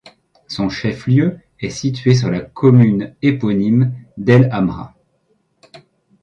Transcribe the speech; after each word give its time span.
Son 0.47 0.67
chef-lieu 0.69 1.37
est 1.59 1.69
situé 1.69 2.15
sur 2.15 2.31
la 2.31 2.39
commune 2.41 3.13
éponyme 3.21 3.93
d'El 4.17 4.49
Amra. 4.51 4.95